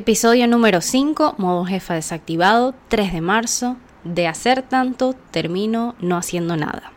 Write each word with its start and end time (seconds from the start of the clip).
Episodio 0.00 0.48
número 0.48 0.80
5, 0.80 1.34
modo 1.36 1.66
jefa 1.66 1.92
desactivado, 1.92 2.74
3 2.88 3.12
de 3.12 3.20
marzo. 3.20 3.76
De 4.02 4.28
hacer 4.28 4.62
tanto, 4.62 5.14
termino 5.30 5.94
no 6.00 6.16
haciendo 6.16 6.56
nada. 6.56 6.90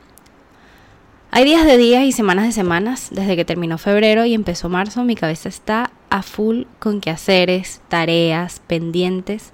Hay 1.30 1.44
días 1.44 1.66
de 1.66 1.76
días 1.76 2.06
y 2.06 2.14
semanas 2.14 2.46
de 2.46 2.54
semanas. 2.54 3.10
Desde 3.12 3.36
que 3.36 3.44
terminó 3.44 3.78
febrero 3.78 4.24
y 4.24 4.34
empezó 4.34 4.70
marzo, 4.70 5.04
mi 5.04 5.16
cabeza 5.16 5.50
está 5.50 5.92
a 6.10 6.22
full 6.22 6.64
con 6.80 7.02
quehaceres, 7.02 7.82
tareas, 7.90 8.62
pendientes. 8.68 9.50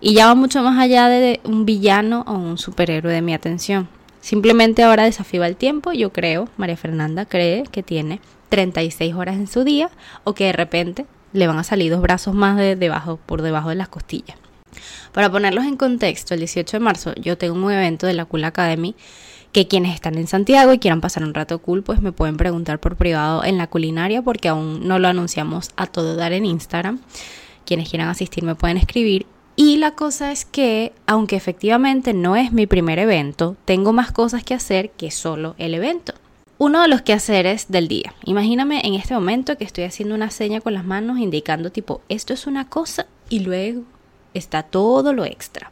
Y 0.00 0.14
ya 0.14 0.28
va 0.28 0.34
mucho 0.34 0.62
más 0.62 0.78
allá 0.78 1.08
de 1.08 1.40
un 1.44 1.66
villano 1.66 2.24
o 2.26 2.32
un 2.32 2.56
superhéroe 2.56 3.12
de 3.12 3.20
mi 3.20 3.34
atención. 3.34 3.90
Simplemente 4.22 4.82
ahora 4.82 5.04
desafío 5.04 5.44
el 5.44 5.56
tiempo. 5.56 5.92
Yo 5.92 6.14
creo, 6.14 6.48
María 6.56 6.78
Fernanda 6.78 7.26
cree 7.26 7.64
que 7.64 7.82
tiene 7.82 8.20
36 8.48 9.14
horas 9.14 9.36
en 9.36 9.48
su 9.48 9.64
día 9.64 9.90
o 10.24 10.32
que 10.32 10.44
de 10.44 10.52
repente 10.54 11.04
le 11.36 11.46
van 11.46 11.58
a 11.58 11.64
salir 11.64 11.92
dos 11.92 12.00
brazos 12.00 12.34
más 12.34 12.56
de 12.56 12.76
debajo, 12.76 13.18
por 13.26 13.42
debajo 13.42 13.68
de 13.68 13.76
las 13.76 13.88
costillas. 13.88 14.36
Para 15.12 15.30
ponerlos 15.30 15.64
en 15.64 15.76
contexto, 15.76 16.34
el 16.34 16.40
18 16.40 16.76
de 16.76 16.80
marzo 16.80 17.14
yo 17.14 17.38
tengo 17.38 17.54
un 17.54 17.72
evento 17.72 18.06
de 18.06 18.14
la 18.14 18.24
Cool 18.24 18.44
Academy 18.44 18.94
que 19.52 19.68
quienes 19.68 19.94
están 19.94 20.18
en 20.18 20.26
Santiago 20.26 20.72
y 20.74 20.78
quieran 20.78 21.00
pasar 21.00 21.22
un 21.22 21.32
rato 21.32 21.58
cool, 21.60 21.82
pues 21.82 22.02
me 22.02 22.12
pueden 22.12 22.36
preguntar 22.36 22.78
por 22.78 22.96
privado 22.96 23.42
en 23.42 23.56
la 23.56 23.68
culinaria 23.68 24.20
porque 24.20 24.48
aún 24.48 24.86
no 24.86 24.98
lo 24.98 25.08
anunciamos 25.08 25.70
a 25.76 25.86
todo 25.86 26.14
dar 26.14 26.34
en 26.34 26.44
Instagram. 26.44 27.00
Quienes 27.64 27.88
quieran 27.88 28.08
asistir 28.08 28.44
me 28.44 28.54
pueden 28.54 28.76
escribir. 28.76 29.24
Y 29.56 29.78
la 29.78 29.92
cosa 29.92 30.30
es 30.30 30.44
que, 30.44 30.92
aunque 31.06 31.36
efectivamente 31.36 32.12
no 32.12 32.36
es 32.36 32.52
mi 32.52 32.66
primer 32.66 32.98
evento, 32.98 33.56
tengo 33.64 33.94
más 33.94 34.12
cosas 34.12 34.44
que 34.44 34.52
hacer 34.52 34.90
que 34.90 35.10
solo 35.10 35.54
el 35.56 35.72
evento. 35.72 36.12
Uno 36.58 36.80
de 36.80 36.88
los 36.88 37.02
quehaceres 37.02 37.66
del 37.68 37.86
día. 37.86 38.14
Imagíname 38.24 38.80
en 38.86 38.94
este 38.94 39.12
momento 39.12 39.58
que 39.58 39.64
estoy 39.64 39.84
haciendo 39.84 40.14
una 40.14 40.30
seña 40.30 40.62
con 40.62 40.72
las 40.72 40.86
manos 40.86 41.18
indicando 41.18 41.70
tipo, 41.70 42.00
esto 42.08 42.32
es 42.32 42.46
una 42.46 42.66
cosa 42.66 43.04
y 43.28 43.40
luego 43.40 43.82
está 44.32 44.62
todo 44.62 45.12
lo 45.12 45.26
extra. 45.26 45.70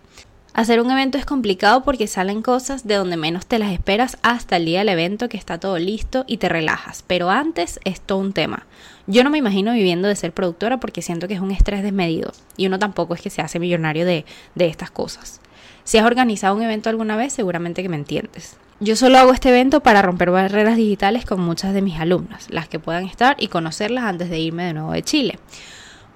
Hacer 0.52 0.82
un 0.82 0.90
evento 0.90 1.16
es 1.16 1.24
complicado 1.24 1.84
porque 1.84 2.06
salen 2.06 2.42
cosas 2.42 2.86
de 2.86 2.96
donde 2.96 3.16
menos 3.16 3.46
te 3.46 3.58
las 3.58 3.72
esperas 3.72 4.18
hasta 4.20 4.56
el 4.56 4.66
día 4.66 4.80
del 4.80 4.90
evento 4.90 5.30
que 5.30 5.38
está 5.38 5.58
todo 5.58 5.78
listo 5.78 6.24
y 6.26 6.36
te 6.36 6.50
relajas. 6.50 7.02
Pero 7.06 7.30
antes 7.30 7.80
es 7.86 8.02
todo 8.02 8.18
un 8.18 8.34
tema. 8.34 8.66
Yo 9.06 9.24
no 9.24 9.30
me 9.30 9.38
imagino 9.38 9.72
viviendo 9.72 10.06
de 10.06 10.16
ser 10.16 10.32
productora 10.34 10.80
porque 10.80 11.00
siento 11.00 11.28
que 11.28 11.34
es 11.34 11.40
un 11.40 11.50
estrés 11.50 11.82
desmedido 11.82 12.30
y 12.58 12.66
uno 12.66 12.78
tampoco 12.78 13.14
es 13.14 13.22
que 13.22 13.30
se 13.30 13.40
hace 13.40 13.58
millonario 13.58 14.04
de, 14.04 14.26
de 14.54 14.66
estas 14.66 14.90
cosas. 14.90 15.40
Si 15.82 15.96
has 15.96 16.04
organizado 16.04 16.54
un 16.54 16.62
evento 16.62 16.90
alguna 16.90 17.16
vez, 17.16 17.32
seguramente 17.32 17.82
que 17.82 17.88
me 17.88 17.96
entiendes. 17.96 18.58
Yo 18.80 18.96
solo 18.96 19.18
hago 19.18 19.32
este 19.32 19.50
evento 19.50 19.80
para 19.80 20.02
romper 20.02 20.32
barreras 20.32 20.76
digitales 20.76 21.24
con 21.24 21.40
muchas 21.40 21.72
de 21.74 21.80
mis 21.80 22.00
alumnas, 22.00 22.48
las 22.50 22.68
que 22.68 22.80
puedan 22.80 23.04
estar 23.04 23.36
y 23.38 23.46
conocerlas 23.46 24.02
antes 24.02 24.30
de 24.30 24.40
irme 24.40 24.64
de 24.64 24.74
nuevo 24.74 24.90
de 24.90 25.02
Chile. 25.02 25.38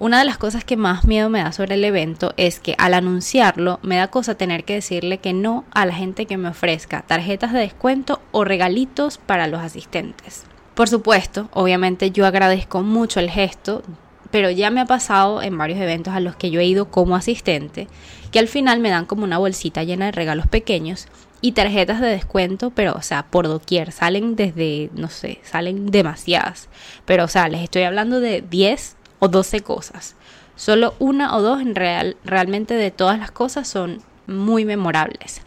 Una 0.00 0.18
de 0.18 0.24
las 0.24 0.38
cosas 0.38 0.64
que 0.64 0.76
más 0.76 1.04
miedo 1.04 1.30
me 1.30 1.40
da 1.40 1.52
sobre 1.52 1.76
el 1.76 1.84
evento 1.84 2.34
es 2.36 2.58
que 2.58 2.74
al 2.78 2.94
anunciarlo 2.94 3.78
me 3.82 3.96
da 3.96 4.08
cosa 4.08 4.34
tener 4.34 4.64
que 4.64 4.74
decirle 4.74 5.18
que 5.18 5.32
no 5.32 5.64
a 5.70 5.86
la 5.86 5.94
gente 5.94 6.26
que 6.26 6.36
me 6.36 6.48
ofrezca 6.48 7.02
tarjetas 7.02 7.52
de 7.52 7.60
descuento 7.60 8.20
o 8.32 8.44
regalitos 8.44 9.18
para 9.18 9.46
los 9.46 9.60
asistentes. 9.60 10.44
Por 10.74 10.88
supuesto, 10.88 11.48
obviamente 11.52 12.10
yo 12.10 12.26
agradezco 12.26 12.82
mucho 12.82 13.20
el 13.20 13.30
gesto, 13.30 13.82
pero 14.30 14.50
ya 14.50 14.70
me 14.70 14.80
ha 14.80 14.86
pasado 14.86 15.42
en 15.42 15.56
varios 15.56 15.80
eventos 15.80 16.14
a 16.14 16.20
los 16.20 16.36
que 16.36 16.50
yo 16.50 16.60
he 16.60 16.66
ido 16.66 16.90
como 16.90 17.16
asistente, 17.16 17.88
que 18.30 18.38
al 18.38 18.48
final 18.48 18.80
me 18.80 18.90
dan 18.90 19.06
como 19.06 19.24
una 19.24 19.38
bolsita 19.38 19.84
llena 19.84 20.06
de 20.06 20.12
regalos 20.12 20.46
pequeños 20.46 21.08
y 21.40 21.52
tarjetas 21.52 22.00
de 22.00 22.08
descuento, 22.08 22.70
pero 22.70 22.94
o 22.94 23.02
sea, 23.02 23.26
por 23.30 23.46
doquier, 23.46 23.92
salen 23.92 24.36
desde, 24.36 24.90
no 24.94 25.08
sé, 25.08 25.40
salen 25.44 25.86
demasiadas, 25.86 26.68
pero 27.04 27.24
o 27.24 27.28
sea, 27.28 27.48
les 27.48 27.62
estoy 27.62 27.82
hablando 27.82 28.20
de 28.20 28.42
10 28.42 28.96
o 29.20 29.28
12 29.28 29.60
cosas. 29.60 30.14
Solo 30.56 30.94
una 30.98 31.36
o 31.36 31.42
dos 31.42 31.60
en 31.60 31.76
real, 31.76 32.16
realmente 32.24 32.74
de 32.74 32.90
todas 32.90 33.18
las 33.18 33.30
cosas 33.30 33.68
son 33.68 34.02
muy 34.26 34.64
memorables. 34.64 35.41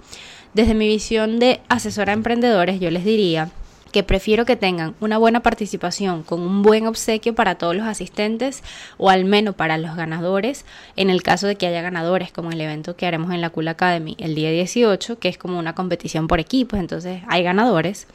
Desde 0.53 0.73
mi 0.73 0.87
visión 0.87 1.39
de 1.39 1.59
asesora 1.67 2.13
a 2.13 2.15
emprendedores, 2.15 2.79
yo 2.79 2.89
les 2.91 3.03
diría 3.03 3.49
que 3.91 4.03
prefiero 4.03 4.45
que 4.45 4.55
tengan 4.55 4.95
una 4.99 5.17
buena 5.17 5.41
participación 5.41 6.23
con 6.23 6.41
un 6.41 6.61
buen 6.61 6.87
obsequio 6.87 7.35
para 7.35 7.55
todos 7.55 7.75
los 7.75 7.85
asistentes 7.85 8.63
o 8.97 9.09
al 9.09 9.25
menos 9.25 9.55
para 9.55 9.77
los 9.77 9.95
ganadores, 9.95 10.65
en 10.95 11.09
el 11.09 11.23
caso 11.23 11.47
de 11.47 11.55
que 11.55 11.67
haya 11.67 11.81
ganadores 11.81 12.31
como 12.31 12.51
el 12.51 12.61
evento 12.61 12.95
que 12.95 13.05
haremos 13.05 13.31
en 13.31 13.41
la 13.41 13.49
Cool 13.49 13.67
Academy 13.67 14.15
el 14.19 14.35
día 14.35 14.51
18, 14.51 15.19
que 15.19 15.29
es 15.29 15.37
como 15.37 15.59
una 15.59 15.75
competición 15.75 16.27
por 16.27 16.39
equipos, 16.39 16.79
entonces 16.79 17.21
hay 17.27 17.43
ganadores. 17.43 18.07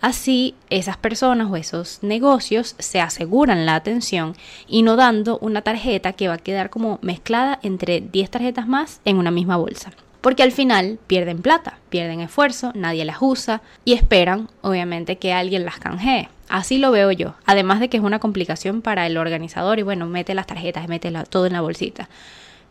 Así, 0.00 0.54
esas 0.68 0.98
personas 0.98 1.50
o 1.50 1.56
esos 1.56 2.02
negocios 2.02 2.74
se 2.78 3.00
aseguran 3.00 3.64
la 3.64 3.76
atención 3.76 4.36
y 4.68 4.82
no 4.82 4.96
dando 4.96 5.38
una 5.38 5.62
tarjeta 5.62 6.12
que 6.12 6.28
va 6.28 6.34
a 6.34 6.38
quedar 6.38 6.68
como 6.70 6.98
mezclada 7.02 7.58
entre 7.62 8.00
10 8.00 8.30
tarjetas 8.30 8.68
más 8.68 9.00
en 9.04 9.16
una 9.16 9.30
misma 9.30 9.56
bolsa. 9.56 9.92
Porque 10.26 10.42
al 10.42 10.50
final 10.50 10.98
pierden 11.06 11.40
plata, 11.40 11.78
pierden 11.88 12.18
esfuerzo, 12.18 12.72
nadie 12.74 13.04
las 13.04 13.18
usa 13.20 13.62
y 13.84 13.92
esperan, 13.92 14.50
obviamente, 14.60 15.18
que 15.18 15.32
alguien 15.32 15.64
las 15.64 15.78
canjee. 15.78 16.28
Así 16.48 16.78
lo 16.78 16.90
veo 16.90 17.12
yo. 17.12 17.36
Además 17.44 17.78
de 17.78 17.88
que 17.88 17.98
es 17.98 18.02
una 18.02 18.18
complicación 18.18 18.82
para 18.82 19.06
el 19.06 19.18
organizador 19.18 19.78
y 19.78 19.82
bueno, 19.82 20.06
mete 20.06 20.34
las 20.34 20.48
tarjetas, 20.48 20.88
mete 20.88 21.12
todo 21.30 21.46
en 21.46 21.52
la 21.52 21.60
bolsita. 21.60 22.08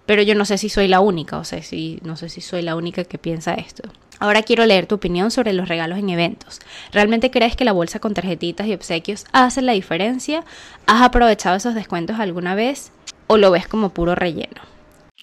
Pero 0.06 0.22
yo 0.22 0.36
no 0.36 0.44
sé 0.44 0.58
si 0.58 0.68
soy 0.68 0.90
la 0.90 1.00
única, 1.00 1.38
o 1.38 1.46
sea, 1.46 1.64
si, 1.64 2.02
no 2.04 2.18
sé 2.18 2.28
si 2.28 2.42
soy 2.42 2.62
la 2.62 2.76
única 2.76 3.06
que 3.06 3.18
piensa 3.18 3.54
esto. 3.54 3.84
Ahora 4.20 4.44
quiero 4.44 4.66
leer 4.66 4.86
tu 4.86 4.96
opinión 4.96 5.32
sobre 5.32 5.54
los 5.54 5.70
regalos 5.70 5.98
en 5.98 6.10
eventos. 6.10 6.60
¿Realmente 6.92 7.32
crees 7.32 7.56
que 7.56 7.64
la 7.64 7.72
bolsa 7.72 8.02
con 8.02 8.14
tarjetitas 8.14 8.68
y 8.68 8.74
obsequios 8.74 9.24
hace 9.32 9.62
la 9.62 9.72
diferencia? 9.72 10.44
¿Has 10.88 11.02
aprovechado 11.02 11.56
esos 11.56 11.74
descuentos 11.74 12.20
alguna 12.20 12.54
vez 12.54 12.92
o 13.28 13.38
lo 13.38 13.50
ves 13.52 13.66
como 13.66 13.94
puro 13.94 14.14
relleno? 14.14 14.62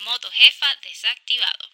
Modo 0.02 0.28
jefa 0.32 0.66
desactivado. 0.82 1.71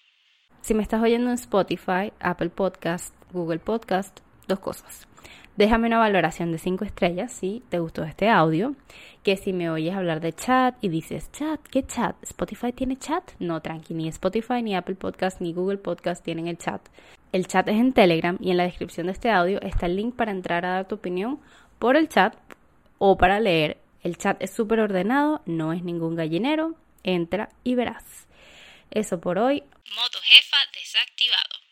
Si 0.68 0.74
me 0.74 0.82
estás 0.82 1.02
oyendo 1.02 1.30
en 1.30 1.34
Spotify, 1.36 2.12
Apple 2.20 2.50
Podcast, 2.50 3.14
Google 3.32 3.58
Podcast, 3.58 4.20
dos 4.48 4.58
cosas. 4.58 5.08
Déjame 5.56 5.86
una 5.86 5.96
valoración 5.96 6.52
de 6.52 6.58
5 6.58 6.84
estrellas 6.84 7.32
si 7.32 7.62
te 7.70 7.78
gustó 7.78 8.04
este 8.04 8.28
audio. 8.28 8.74
Que 9.22 9.38
si 9.38 9.54
me 9.54 9.70
oyes 9.70 9.94
hablar 9.96 10.20
de 10.20 10.34
chat 10.34 10.76
y 10.82 10.90
dices, 10.90 11.32
chat, 11.32 11.58
¿qué 11.70 11.86
chat? 11.86 12.22
¿Spotify 12.22 12.74
tiene 12.74 12.98
chat? 12.98 13.30
No, 13.38 13.62
tranqui, 13.62 13.94
ni 13.94 14.08
Spotify, 14.08 14.62
ni 14.62 14.76
Apple 14.76 14.96
Podcast, 14.96 15.40
ni 15.40 15.54
Google 15.54 15.78
Podcast 15.78 16.22
tienen 16.22 16.48
el 16.48 16.58
chat. 16.58 16.82
El 17.32 17.46
chat 17.46 17.66
es 17.66 17.76
en 17.76 17.94
Telegram 17.94 18.36
y 18.38 18.50
en 18.50 18.58
la 18.58 18.64
descripción 18.64 19.06
de 19.06 19.12
este 19.12 19.30
audio 19.30 19.62
está 19.62 19.86
el 19.86 19.96
link 19.96 20.16
para 20.16 20.32
entrar 20.32 20.66
a 20.66 20.74
dar 20.74 20.86
tu 20.86 20.96
opinión 20.96 21.40
por 21.78 21.96
el 21.96 22.10
chat 22.10 22.36
o 22.98 23.16
para 23.16 23.40
leer. 23.40 23.78
El 24.02 24.18
chat 24.18 24.36
es 24.42 24.50
súper 24.50 24.80
ordenado, 24.80 25.40
no 25.46 25.72
es 25.72 25.82
ningún 25.82 26.14
gallinero. 26.14 26.74
Entra 27.04 27.48
y 27.64 27.74
verás. 27.74 28.27
Eso 28.90 29.20
por 29.20 29.38
hoy. 29.38 29.62
Modo 29.94 30.18
jefa 30.22 30.56
desactivado. 30.74 31.67